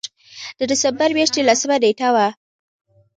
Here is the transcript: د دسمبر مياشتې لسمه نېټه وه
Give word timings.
د 0.59 0.61
دسمبر 0.71 1.09
مياشتې 1.17 1.41
لسمه 1.49 1.75
نېټه 1.83 2.09
وه 2.15 2.27